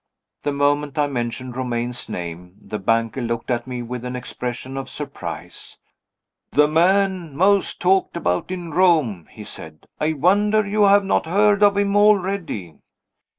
[0.41, 4.89] The moment I mentioned Romayne's name, the banker looked at me with an expression of
[4.89, 5.77] surprise.
[6.53, 11.61] "The man most talked about in Rome," he said; "I wonder you have not heard
[11.61, 12.79] of him already."